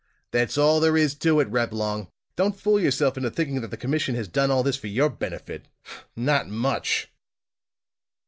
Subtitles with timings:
[0.31, 2.07] That's all there is to it, Reblong!
[2.35, 5.67] Don't fool yourself into thinking that the commission has done all this for your benefit!
[6.15, 7.11] Not much!"